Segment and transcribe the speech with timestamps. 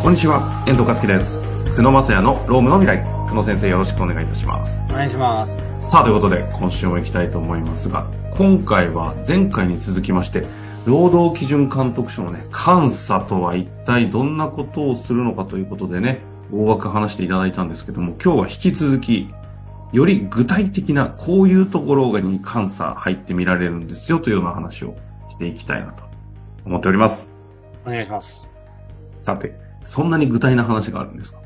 [0.00, 1.42] こんにちは、遠藤和樹です。
[1.74, 3.04] 久野正也のロームの未来。
[3.28, 4.84] 久野先生よろしくお願いいたします。
[4.88, 5.62] お願いします。
[5.80, 10.46] さあ、ということで、今週も行きたいと思いますが、今回は前回に続きまして、
[10.86, 16.20] 労働基準監督署のね、監査とは一体どんなことをするのかということでね、
[16.52, 19.34] 大枠話していただいたんですけども、今日は引き続き、
[19.92, 24.94] より具体的なこういうところに監査入ってみられるんですよというような話を
[25.28, 26.04] していきたいなと
[26.64, 27.34] 思っております。
[27.84, 28.48] お願いします。
[29.20, 31.40] さて、そんなに具体な話があるんですか？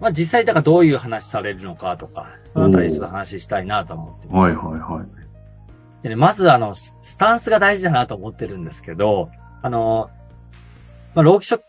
[0.00, 4.38] まあ実際だからどういう話されるのかとか、そのあたりちょっと話したいなと思ってます。
[4.38, 6.02] はいはいはい。
[6.02, 9.30] でね、まずあの、ススタンスが大事だなと思ってるんですけど、
[9.62, 10.10] あの、
[11.14, 11.60] まあ、労基署、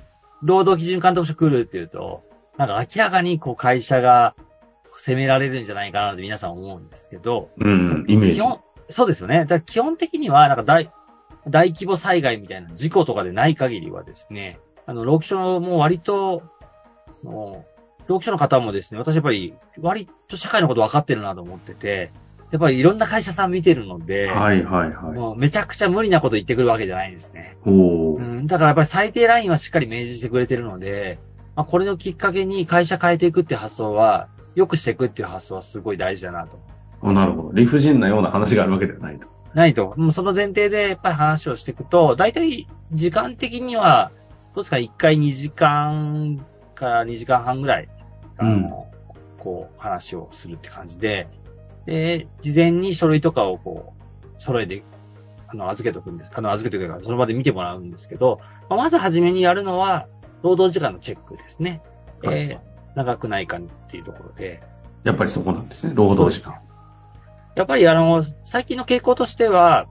[0.41, 2.23] 労働基準監督署来るっていうと、
[2.57, 4.35] なんか明らかにこう会社が
[4.97, 8.35] 責められるんじゃないかなって皆さん思うんですけど、うん、イメージ。
[8.35, 9.39] 基本、そうですよね。
[9.41, 10.91] だから基本的には、なんか大、
[11.47, 16.43] 大規模災害みたいな事故とかでない限りはですね、あの、労基署も割と、
[17.23, 22.11] もう労基署の方もですね、私やっぱり割と社会のこと分かってるなと思ってて、
[22.51, 25.17] やっぱりいろんな会社さん見てるので、はいはいはい。
[25.17, 27.57] もうめちゃくちゃ無理なこと言ってくるわけじゃないんですね。
[27.65, 28.17] おー。
[28.17, 31.19] うん、だからやっぱり最低ラインはしっかり明示してくれてるので、
[31.55, 36.59] まあ、これのきっかけに会社変えていくっていう発想は、良くしていくっていう発想はすごい大事だなと
[37.01, 37.51] あなるほど。
[37.53, 39.27] 理不尽なような話があるわけではないと。
[39.53, 39.93] ないと。
[39.97, 44.24] もうその前提でやっぱり話をしていくと、大体時間的には、ど
[44.61, 47.89] うですか、1回2時間から2時間半ぐらい、
[48.37, 48.91] あの、
[49.39, 51.27] こう話をするって感じで、
[51.85, 54.83] で、事前に書類とかをこう、揃えて、
[55.47, 56.31] あの、預けとくんです。
[56.33, 58.39] あの、預けとくか、その場で見てもらうんですけど、
[58.69, 60.07] まあまずはじめにやるのは、
[60.41, 61.81] 労働時間のチェックですね。
[62.23, 64.63] はいえー長くないかっていうところで、
[65.03, 65.93] やっぱりそこなんですね。
[65.95, 66.59] 労働時間。
[67.55, 69.87] やっぱりあの、最近の傾向としては、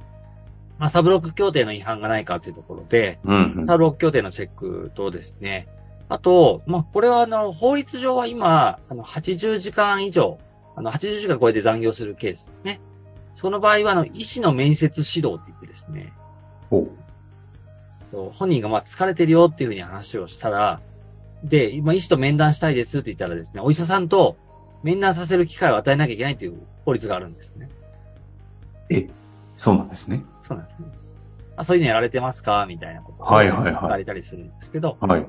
[0.78, 3.64] まあ、サブロック協定の違反がないかっていうところで、うん、うん。
[3.64, 5.68] サブロック協定のチェックとですね、
[6.08, 10.38] あと、まあ、これはあの、法律上は今、あの、80時間以上、
[10.76, 12.80] あの、80時間超えて残業するケースですね。
[13.34, 16.12] その場合は、あの、医師の面接指導って言ってですね、
[16.70, 16.86] お
[18.32, 20.80] 本人がまあ疲れてるよっていうふうに話をしたら、
[21.42, 24.36] で、今医師と面談したいですって言ったらですね、お医者さんと
[24.82, 27.68] 面談させる機会を与えなきゃいけないという法律があるんですね。
[28.90, 29.08] え、
[29.56, 30.24] そうなんですね。
[30.40, 30.86] そうなんですね。
[31.56, 32.66] まあ、そういうのやられてますか？
[32.66, 35.26] みたいなことをはいはいはい聞かれたりするんですけど、はい。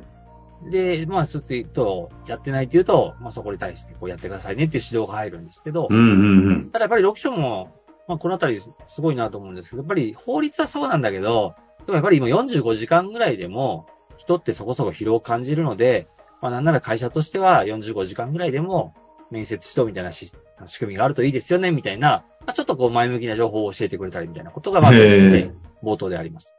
[0.72, 6.70] で、まあ、そうすると、やってないっていうと、まあ、そこに対してこうやってくださいねっていう指導が入るんですけど、うんうんうん。
[6.72, 7.76] ただやっぱり6章も、
[8.08, 13.88] まあ、このあたりすごいなと思うんですけど、やっぱり法律はそうなんだけど、でもやっぱり今45時間ぐらいでも、
[14.18, 16.08] 人ってそこそこ疲労を感じるので、
[16.42, 18.96] まあ、なんなら会社としては45時間ぐらいでも、
[19.30, 20.32] 面接指導みたいなし
[20.68, 25.52] 仕組みがあるといいですよね、みたいな、まあ、ちょっとこう前向きな情報を教えてくれたりみたいなことが、まず、ね、
[25.84, 26.56] 冒頭であります。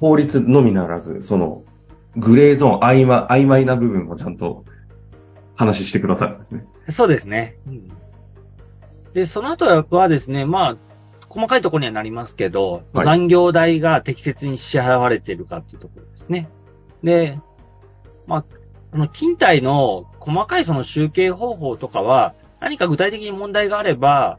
[0.00, 1.62] 法律のみならず、その、
[2.16, 4.64] グレーゾーン、曖昧、曖昧な部分もちゃんと
[5.56, 6.64] 話してくださるんですね。
[6.90, 7.56] そうですね。
[7.66, 7.88] うん、
[9.14, 10.76] で、その後はですね、まあ、
[11.28, 16.48] 細かいところにはなりますけど、はい残業代が適切に支払われているかっていうところですね。
[17.02, 17.40] で、
[18.26, 24.38] まあ、この勤怠の細かいその集計方法とかは、何か具体的に問題があれば、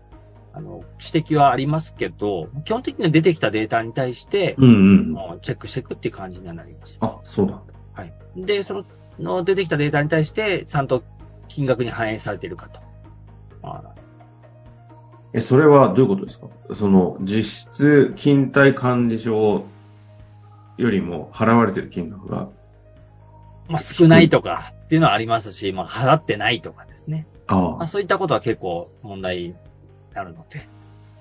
[0.57, 5.39] あの、指摘はありますけど、基本的には出てきたデータに対して、うんうん。
[5.41, 6.97] チェックしていくっていう感じにはなります。
[7.01, 7.73] あ、そうなんだ。
[7.93, 8.13] はい。
[8.37, 8.85] で、その、
[9.19, 11.03] の出てきたデータに対して、ちゃんと
[11.49, 12.79] 金額に反映されているかと。
[13.61, 13.95] まあ
[15.33, 16.47] え、それはどういうことですか？
[16.73, 19.65] その、実質、勤怠管理証
[20.77, 22.47] よりも払われてる金額が、
[23.67, 27.27] まあ、少ないとかっていうのはありますし、まあ、払ってないとかですね。
[27.47, 29.55] あまあ、あ、そういったことは結構問題に
[30.15, 30.67] なるので。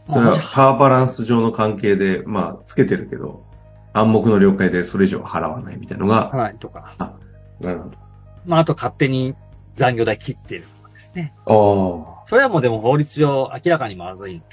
[0.09, 3.45] それはまあパワーバランス上の関係で、まあ、つけてるけど、
[3.93, 6.95] 暗黙の了解でそれ以上払わないみたいなのが、はい、とか。
[6.99, 7.15] あ、
[7.61, 7.91] なるほ
[8.47, 9.35] まあ、あと勝手に
[9.77, 11.35] 残業代切ってるとかですね。
[11.47, 12.19] ど。
[12.27, 14.47] それはもうでも法律上明らかにまずいので、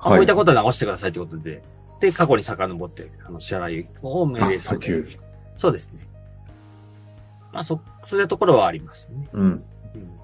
[0.00, 1.62] まあこういったことは直してくださいということで、
[2.00, 5.08] で、過去に遡って、あの、支払いを命ああ、令する。
[5.56, 6.06] そうですね。
[7.52, 9.28] まあ、そ、そういうところはありますね。
[9.32, 9.42] うん。
[9.42, 9.46] う
[9.98, 10.20] ん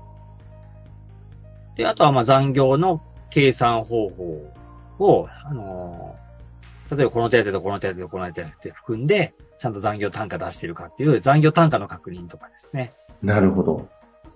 [1.76, 4.52] で、あとはまあ残業の計算方法
[4.98, 6.26] を、あのー
[6.90, 12.92] 例えばこの手当とこの手当とこの手当で含んで、ちゃんと残業単価出してるかっていう残業単価の確認とかですね。
[13.22, 13.88] なるほど。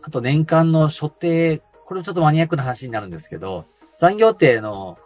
[0.02, 3.66] あと年間の所定、これちょっとマニアックな話になるんですけど、
[3.98, 4.98] 残業っての、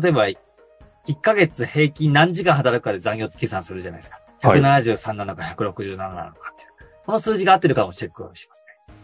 [0.00, 4.16] 例えば、1ヶ月平均何時間働くかで残業って計算するじゃないですか。
[4.16, 6.70] はい173なのか167なのかっていう。
[7.04, 8.94] この数字が合ってるかもチェックをしますね。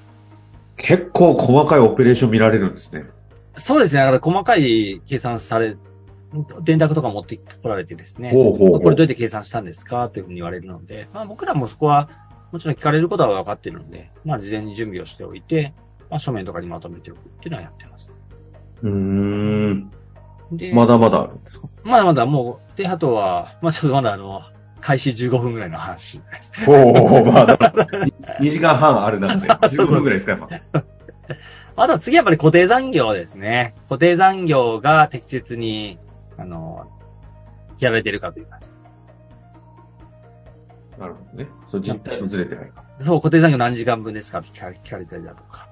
[0.78, 3.04] 結構細かいオペレーション見られるんですね。
[3.56, 4.00] そうですね。
[4.00, 5.76] だから細かい計算され、
[6.62, 8.30] 電卓とか持ってこられてですね。
[8.30, 12.10] ほうほうほうこれどうやって計算したんですかっていうふうに言われるので、まあ僕らもそこは、
[12.52, 15.72] もちろん聞かれることは分かっているので、まあ事前に準備をしておいて、
[16.10, 18.12] まあ書面とかにまとめておくっていうのはやってます。
[18.82, 19.90] うーん。
[20.52, 21.68] で、まだまだあるんですか？
[21.84, 24.42] まだまだもう、で、あとは、まあちょっとまだあの、
[24.80, 26.52] 開始15分ぐらいの話です。
[26.70, 27.56] おおまだ。
[27.56, 30.48] 2時間半あるなんで、15分ぐらいですか、今。
[31.76, 33.74] あとは次はやっぱり固定残業ですね。
[33.88, 35.98] 固定残業が適切に、
[36.38, 36.90] あの、
[37.78, 38.78] やられてるかというかです。
[40.98, 41.50] なるほどね。
[41.70, 42.82] そう、実態とずれてないか。
[43.04, 45.68] そう、固定残業何時間分ですかって聞かれたりだとか。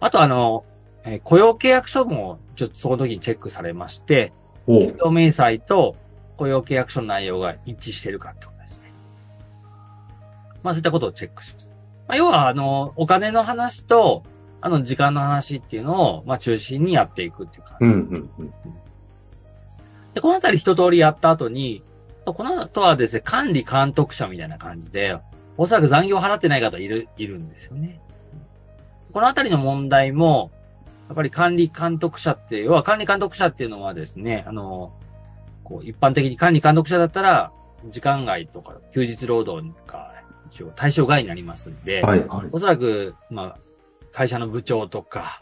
[0.00, 0.64] あとあの、
[1.04, 4.32] えー雇用契約書も、ちょっとその時にチェックされまして、
[4.66, 5.96] お企業明細と
[6.36, 8.92] 雇用契約書の内容が一致してるかってことですね。
[10.62, 11.70] まあそういったことをチェックします。
[12.08, 14.22] まあ要は、あの、お金の話と、
[14.64, 18.52] あの、時間の話っていうのを、まあ中心にやっていくっていう感じうん、うん、うん。
[20.14, 21.82] で、このあたり一通りやった後に、
[22.24, 25.18] この後はですね、管理監督者みたいな感じで、
[25.58, 28.00] おそらく残業を払ってない方いる、いるんですよね。
[29.12, 30.50] このあたりの問題も、
[31.08, 34.94] やっぱり管理監督者って、要は管理監督者っていうのはですね、あの、
[35.62, 37.52] こう一般的に管理監督者だったら、
[37.90, 40.14] 時間外とか休日労働が
[40.50, 42.48] 一応対象外になりますんで、はい、はい。
[42.52, 43.58] おそらく、まあ、
[44.14, 45.40] 会社の部長とか、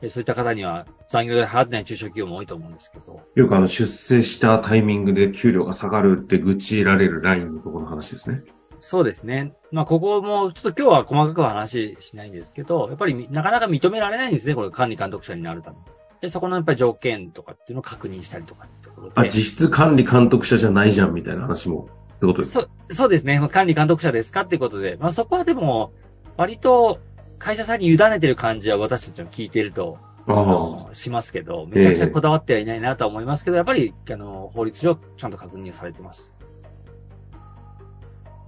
[0.00, 8.42] えそういった方には残業で払ってない中小企業も多いと思うんですけど、よくあの、出世したタイミングで給料が下がるって愚痴られるラインのところの話ですね。
[8.80, 9.54] そうですね。
[9.70, 15.82] まあ、ここも、ちょっと今日は細かくは話しないんですけど、やっぱりみなかなか認められないんですね、これ管理監督者になるために。
[16.20, 19.14] で、そこのやっぱり条件とかっていうのを確認したりとかってところで。
[19.16, 22.60] あ、実質管理監督者じゃないじゃんみたいな話も、ってことですか？
[22.62, 23.38] そう、そうですね。
[23.38, 25.92] まあ管理監督者ですかっていうことで、まあそこはでも、
[26.36, 26.98] 割と
[27.42, 29.98] 会社さんに委ねてる感じは私たちも聞いていると、
[30.92, 36.34] しますけど、めちゃくちゃこだわってはいないなとは思いますけど、やっぱり、あの、法律上ちゃんと確認されてます。
[37.32, 37.36] あ。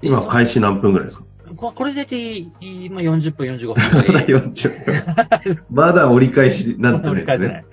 [0.01, 1.25] 今、開始何分ぐらいですか？
[1.57, 4.27] ここれでいい、まあ、40分、45分ぐらい。
[4.31, 5.65] 40分。
[5.71, 7.65] まだ折り返しなんてないですね。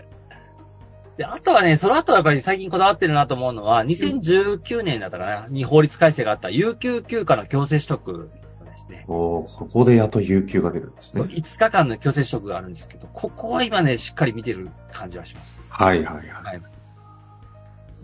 [1.17, 8.29] で、あとはね、その後はやっぱり最近こだわってるなと思うのは、2019年だったかな、に法律改正があった有給休暇の強制取得
[8.71, 9.06] ですね。
[9.07, 11.23] おーそこでやっと有給が出るんですね。
[11.23, 15.59] 5日間の強制取得があるんですけど、ここは今ね、しっかり見てる感じはします。
[15.69, 16.27] はいはいはい。
[16.27, 16.62] はい。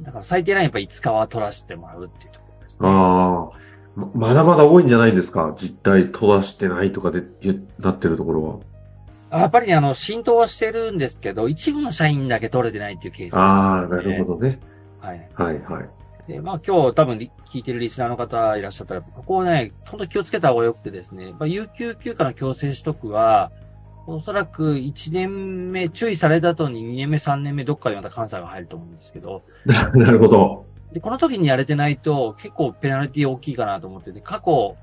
[0.01, 2.77] だから最低ラインやっぱ5日は取らせてもらうっていうところですね。
[2.81, 3.59] ああ、
[3.95, 5.55] ままだまだ多いんじゃないですか？
[5.57, 8.61] 実態取らしてないとかで、ゆなってるところ
[9.29, 13.41] あやっぱりね、あの、浸透はしてるんですけど、一部の社員だけ取れてないっていうケース、は。
[13.41, 14.59] ああ、なるほどね。
[15.01, 15.29] はい。
[15.33, 15.89] はいはい。
[16.27, 23.51] で、まあ今日多分リ聞いてるリスナーの方いらっしゃったら、ここをね、本当に気をつけた方がよくてですね、まあ、有給休暇の強制取得は、
[24.05, 30.65] おそらく1年目、注意された後に2年目、3年目、どっかでまた監査が入ると思うんですけど、な なるほど。
[30.93, 34.77] で、この時にやれてないと結構ペナルティ大きいかなと思ってて、過去、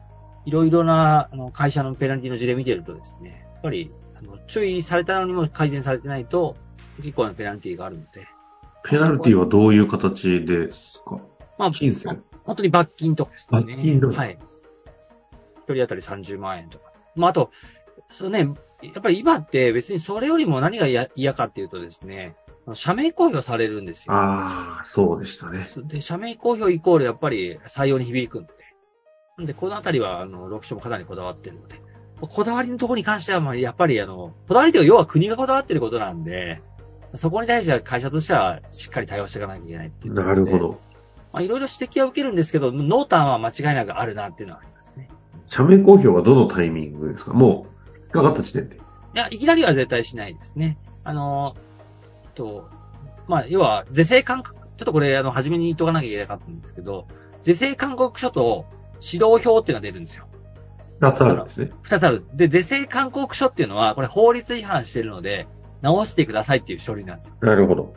[0.44, 6.56] いろいろなあの会社のペナルティの事例見てるとですね、やっぱり、あの注意されたのにも改善されてないと、
[6.99, 8.26] 結構なペナルティがあるので、
[8.85, 11.19] ペナルティはどういう形ですか？
[11.58, 13.60] まあ、金銭本当に罰金とかですね。
[13.60, 14.16] 罰金とか？
[14.16, 14.38] はい。
[15.58, 16.92] 一人当たり30万円とか。
[17.14, 17.50] まあ、あと、
[18.10, 18.48] そうね、
[18.82, 22.36] やっぱり今って別にそれよりも何が嫌嫌かっていうとですね、
[22.74, 24.14] 社名公表されるんですよ。
[24.14, 25.70] ああ、そうでしたね。
[25.76, 28.52] で、社名公表イコールやっぱり採用に響くんで。
[29.36, 31.80] なんで、このあたりは、あの、6社もかなりこだわってるので。
[32.20, 36.62] こだわりのところに関しては、まあ、やっぱり、あの、こだわりというか要は国がこだわってることなんで、
[37.16, 40.14] そこに対しては会社としてはしっかり対応していかなきゃいけないっていう。
[40.14, 40.80] なるほど。
[41.35, 45.09] まあ、いろいろ指摘は受けるんですけど、濃淡は間違いなくあるなっていうのはありますね。
[45.47, 47.33] 社名公表はどのタイミングですか？
[47.33, 47.67] も
[48.09, 48.76] う、かかった時点で。
[48.76, 48.79] い
[49.14, 50.79] や、いきなりは絶対しないですね。
[51.03, 51.57] あの、
[52.37, 52.71] と、
[53.26, 57.09] まあ、要は、是正勧告、ちょっとこれ、あの、初めに言っとかなきゃいけなかったんですけど、
[57.43, 58.67] 是正勧告書と
[59.03, 60.26] 指導表っていうのが出るんですよ。
[61.00, 61.73] 二つあるんですね。
[61.83, 62.25] 二つある。
[62.33, 65.49] で、是正勧告書っていうのは、これ法律違反してるので、
[65.83, 67.35] 直してくださいっていう書類なんですよ。
[67.41, 67.93] なるほど。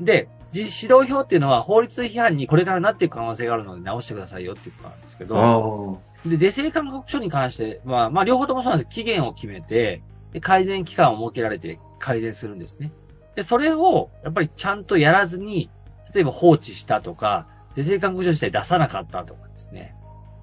[0.00, 6.00] で、じ指導表っていうのは法律違反にこれからなっていく可能性があるので直してくださいよっていうことなんですけど。
[6.26, 10.02] で、是正勧告書に関しては、まあ、両方ともそうなんです期限を決めて、
[10.32, 12.92] で改善期間を設けられて改善するんですね。
[13.34, 15.70] で、それを、やっぱりちゃんとやらずに、
[16.12, 19.94] 例えば放置したとか、是正勧告書自体出さなかったとかですね。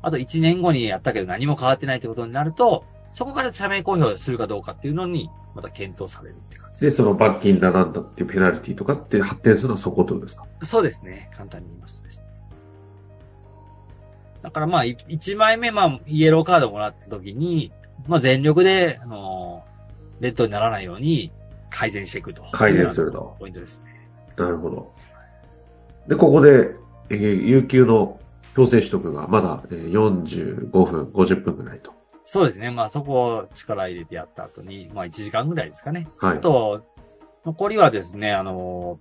[0.01, 10.46] あと1年後にやったけど何も変わってないってことになると、そこから社名公表するかどうかっていうのに、また検討されるって感じで、その罰金だなんだっていうペナルティとかって発展するのはそことですか？
[10.63, 11.29] そうですね。
[11.36, 12.25] 簡単に言いますとですね。
[14.41, 17.72] だからまあ、1枚目、まあ、イエローカードもらった時に、
[18.08, 21.32] まあ全力で、あのー、レッドにならないように
[21.70, 22.44] 改善していくと。
[22.51, 23.36] 改善すると。
[23.39, 24.08] ポイントですね。
[24.38, 24.91] なるほど。
[26.08, 26.75] で、ここで、
[27.10, 28.20] えー有給の
[28.55, 31.95] 強制取得がまだ、えー45分、50分ぐらいと。
[32.25, 32.72] そうですね。
[32.72, 36.08] まあそこを力入れてやった後に、まあ1時間ぐらいですかね。
[36.20, 36.39] はいあ。
[36.41, 36.84] と、
[37.46, 39.00] 残りはですね、あの、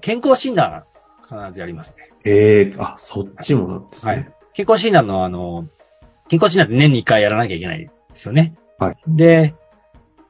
[0.00, 0.84] 健康診断
[1.22, 2.10] 必ずやりますね。
[2.24, 4.12] ええあ、そっちもなんですね。
[4.12, 5.66] はい健康診断のあの、
[6.28, 8.54] 健康診断って年に1回やらなきゃいけないですよね。
[8.78, 8.96] はい。
[9.06, 9.54] で、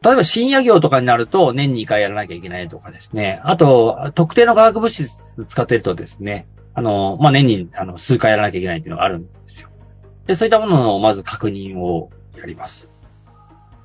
[0.02, 3.40] 例えば深夜業とかになると年に1回やらなきゃいけないとかですね。
[3.44, 9.68] あと、特定の化学物質使ってるとですね、あの、まあ、年にあの数回やらなきゃいけないっていうのがあるんですよ。
[10.26, 12.88] で、そういったもののまず確認をやります。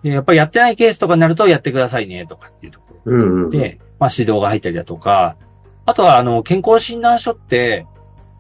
[0.04, 3.50] で、やっぱりやってないケースとかになるとやってくださいねとかっていうところうんうん。
[3.52, 5.38] で、まあ、指導が入ったりだとか、
[5.86, 7.86] あとは、あの、健康診断書って、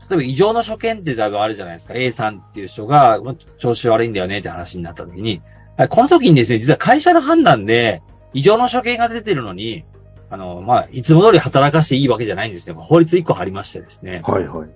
[0.09, 1.93] 例えば異常の所見ってだいぶあるじゃないですか。
[1.95, 5.41] A さんっていう人が、まあ調子悪いんだよねって話になった時に、
[5.77, 8.03] はいこの時にですね、実は会社の判断で、
[8.33, 9.85] 異常の所見が出てるのに、
[10.29, 12.75] あの、まあ、いつも通り働かしていいわけじゃないんですね。
[12.77, 14.21] 法律1個ありましてですね。
[14.23, 14.69] はいはい。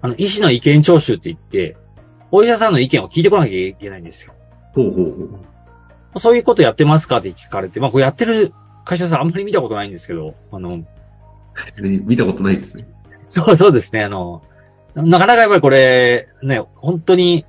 [0.00, 1.76] あの、医師の意見聴取って言って、
[2.32, 4.34] お医者さんの意見を聞いてこなきゃいけないんですよ。
[4.74, 5.38] ほうほうほ
[6.16, 6.20] う。
[6.20, 8.52] そういうことやってますかって聞かれて、まあ、これやってる
[8.84, 10.84] 会社さんあんまり見たことないんですけど、あの、
[11.76, 12.88] で見たことないですね。
[13.24, 14.02] そうそうですね。
[14.02, 14.42] あの、
[14.94, 17.44] なかなかやっぱりこれ、ね、本当に、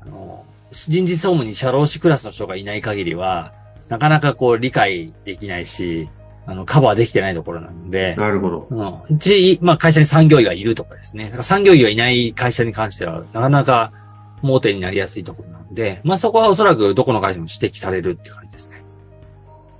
[0.00, 3.52] あの、人事総務に社労士クラスの人がいない限りは、
[3.88, 6.08] なかなかこう理解できないし、
[6.48, 8.66] あの、カバーできてないところなので、なるほど。
[8.70, 11.30] うん、うち、まあ会社に産業医がいるとかですね。
[11.42, 13.92] 産業医がいない会社に関しては、なかなか
[14.40, 18.82] 盲点になりやすいところなので、まあそこはおそらくどこの会社も指摘されるって感じですね。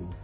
[0.00, 0.14] うんだ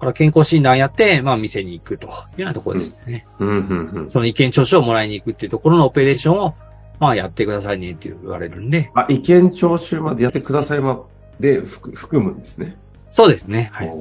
[0.00, 3.28] から健康診断やって、まあ店に行くというようなところですね。
[3.38, 4.10] うんうんうん。
[4.10, 6.56] その意見聴取をもらいに行くっていうところのオペレーションを、
[6.98, 11.04] まあやってくださいねって言われるんで、あ、意見聴取までやってくださいま
[11.38, 12.76] で含含むんですね。
[13.10, 13.70] そうですね。
[13.72, 13.92] はい。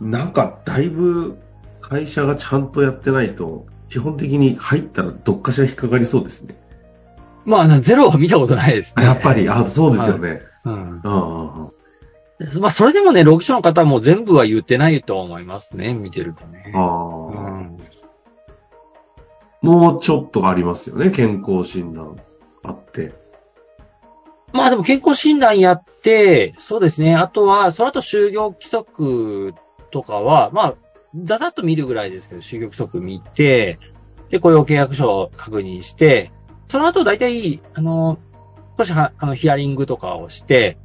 [0.00, 1.38] なんか、だいぶ
[1.80, 6.56] 会社がちゃんとやってないと、基本的に入ったらどっかしら引っかかりそうですね。
[7.44, 9.04] まあゼロは見たことないですね。
[9.04, 10.42] やっぱり、あ、そうですよね。
[10.64, 11.00] うん。
[11.02, 15.92] まあそれでもね、労基署の方も全部は言ってないと思いますね。
[15.94, 16.72] 見てるとね。
[16.74, 17.30] ああ、う
[17.62, 17.78] ん。
[19.62, 22.16] もうちょっとありますよね、健康診断
[22.62, 23.12] あって。
[24.52, 27.16] まあでも健康診断やって、そうですね。
[27.16, 29.54] あとは、その後就業規則
[29.90, 30.74] とかは、まあ、
[31.24, 33.78] ざざっと見るぐらいですけど、就業規則見て、
[34.30, 36.30] で、雇用契約書を確認して、
[36.68, 38.18] その後大体、あの、
[38.78, 40.78] 少しは、あの、ヒアリングとかをして、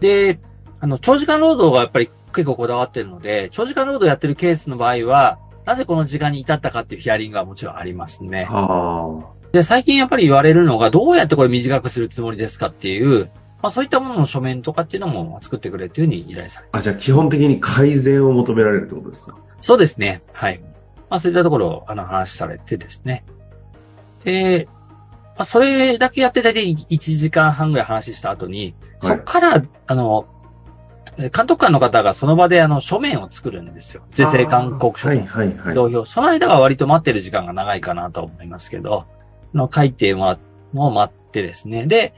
[0.00, 0.40] で、
[0.80, 8.46] あの、長時間労働がやっぱり結構こだわってるので、長時間労働やってるケースの場合は、なぜこの時間に至ったかっていうヒアリングはもちろんありますね。
[8.50, 13.30] あで、最近やっぱり言われるのが、どうやってこれ短くするつもりですかっていう、
[13.64, 16.70] まあそういったものの書面とかっていうのも作ってくれっていうふうに依頼されて。
[16.72, 16.78] あ。
[16.80, 19.38] あ、じゃあ基本的に改善を求められるってことですか？
[19.62, 20.22] そうですね。
[20.34, 20.60] はい。
[21.08, 23.24] まあそういったところをあの話されてですね。
[24.22, 30.26] で、まあそれだけやって大体1時間半ぐらい話した後に、はいそこから、あの、
[31.16, 34.02] 監督官の方がその場であの書面を作るんですよ。
[34.10, 35.74] 是正勧告書とはいはいはい。
[35.74, 36.04] 同票。
[36.04, 39.06] その間は割と待ってる時間が長いかなと思いますけど、
[39.54, 40.38] あの書いてもら
[40.74, 41.86] も待ってですね。
[41.86, 42.14] で、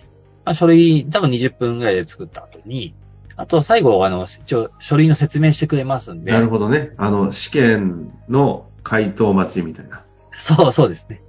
[0.46, 2.94] まあ、書類、多分20分ぐらいで作った後に、
[3.34, 6.32] あと最後、あの、一応書類の説明してくれますんで。
[6.32, 6.92] なるほどね。
[6.96, 10.04] あの、試験の回答待ちみたいな。
[10.32, 11.20] そう、そうですね。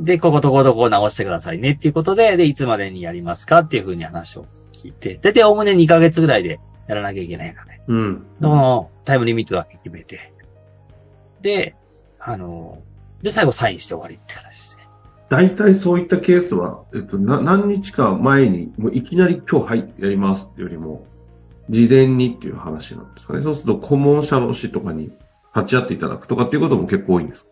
[0.00, 8.26] で、こことこことこを直してくださいねっていうことで、で、いつまでにやりますかっていうふうに話を聞いて、だいたいおおむね2ヶ月ぐらいでやらなきゃいけないので、うん。
[8.40, 10.32] そのタイムリミットだけ決めて、
[11.42, 11.76] で、
[12.18, 12.82] あの、
[13.22, 14.65] で、最後サインして終わりって形ですね。
[15.28, 21.04] 大体そういったケースは、えっと、な何日か前に、もういきなり今日はい、やりますってよりも、
[21.68, 23.42] 事前にっていう話なんですかね。
[23.42, 25.10] そうすると、顧問者の師とかに
[25.54, 27.50] 立ち会っていただくとかっていうことも結構多いんですか？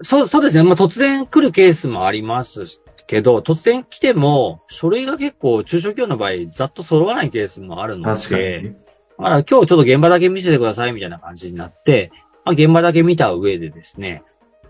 [0.00, 0.62] そう、そうですね。
[0.62, 8.76] まあ、突然来るケースもありますけど、突然来ても、書類が結構、中小企業の場合、ざっと揃わないケースもあるので、確かにね。
[9.18, 12.10] だから今日ちょっと現場だけ見せてくださいみたいな感じになって、
[12.46, 14.22] まあ、現場だけ見た上でですね、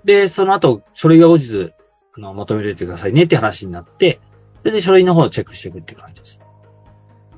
[0.04, 1.72] で、その後、書類が後日、
[2.16, 4.20] あの、求めててくださいねって話になって、
[4.62, 6.40] で、で書類の方をチェックしていくっていう感じです。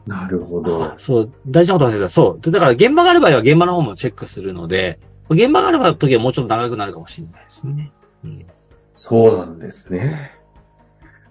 [0.06, 0.94] なるほど。
[0.98, 2.10] そう、大事なこと忘れた。
[2.10, 2.50] そう。
[2.50, 7.92] だから現場がある場合は現場の方もチェックするので、現場がある時はもうちょっと長くなるかもしれないですね。
[8.24, 8.46] うん。
[8.94, 10.32] そうなんですね。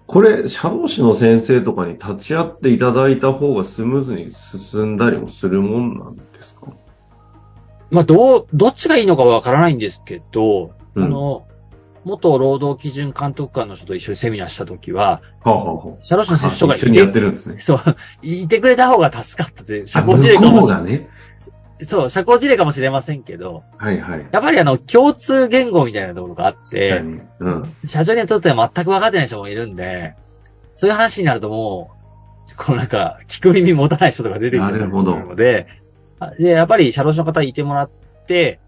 [0.06, 6.66] これ、社労士の先生とかに立ち会っていただいた方がスムーズに進んだりもするもんなんですか？
[7.90, 11.46] まあ、どう、どっちがいいのかわからないんですけど、うんあの、
[12.04, 17.60] 元労働基準監督官の人と一緒にセミナーした時は、はあ、はあは社労士のあ、人がい一緒にやってるんですね。
[17.60, 17.80] そう、
[18.22, 21.08] いてくれた方が助かったって、社あ交辞令かもしれね。
[21.84, 24.26] そう、社交辞令かもしれませんけど、はいはい。
[24.30, 27.04] やっぱりあの、共通言語みたいなところがあって、
[27.38, 27.74] うん。
[27.86, 30.14] 社長にとっては全く分かってない人もいるんで、
[30.74, 31.90] そういう話になるとも
[32.50, 35.66] う、こうなんか、聞く耳持たない人とか出てくるので、
[36.38, 37.90] で、やっぱり社労士の方にいてもらっ
[38.26, 38.60] て、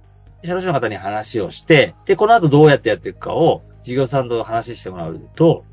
[0.45, 5.65] 社労士の方に話をして、で、この後どうやってやっていくかを、事業さんと話してもらうと、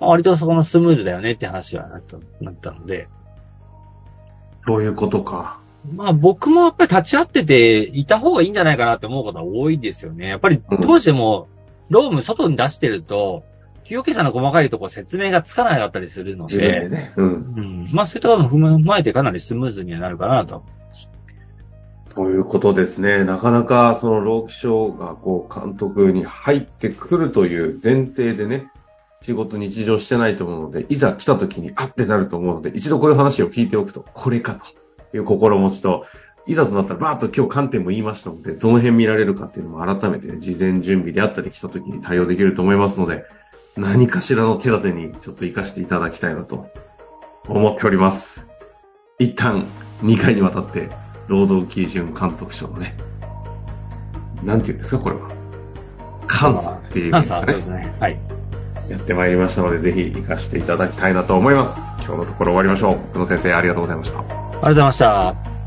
[0.00, 3.08] まあ、割とそこのスムーズだよねって話はなったなったので。
[4.66, 5.60] そういうことか。
[5.94, 10.28] まあ僕もやっぱり立ち会ってていた方がいいんじゃないかなって思うことは多いですよね。
[10.28, 11.48] やっぱりどうしても、
[11.88, 13.44] ローム外に出してると、
[13.84, 17.88] 企業計算の細かいところ説明がつかなかったりするので、でね、うん、うん。
[17.92, 20.64] まあそういったことも踏まえてかなりスムーズにはなるかなと。
[22.18, 23.22] ということですね。
[23.22, 28.72] なかなかその労基省がこう監督に入ってくるという前提でね、
[29.22, 34.60] 仕事日常してないと思うので、いざ来た時にあってなると思うので、一度こういう話を聞いておくと、これか
[35.12, 36.06] という心持ちと、
[36.48, 43.26] いざとなったらバーッと今日観点も言いましたので、どの辺見られるかっていうのも改めて、事前準備であったり来た時に対応できると思いますので、
[43.76, 46.66] 何かしらの手立てにちょっと活かしていただきたいなと
[47.46, 48.48] 思っております。
[49.20, 49.66] 一旦
[50.02, 50.88] 2回にわたって
[51.28, 52.96] 労働基準監督署のね、
[54.42, 55.28] なんて言うんですか、これは。
[56.28, 57.94] 監査っていう監査ですね。
[58.00, 58.18] はい。
[58.88, 61.94] やってまいりましたので、ぜひ活かしていただきたいなと思います。
[62.04, 63.12] 今日のところ終わりましょう。
[63.12, 64.20] 久野先生、ありがとうございました。
[64.20, 65.57] ありがとうございました。